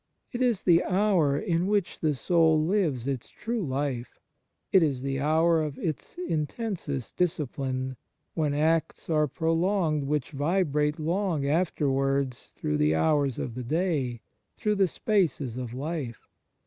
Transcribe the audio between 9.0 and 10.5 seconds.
are produced which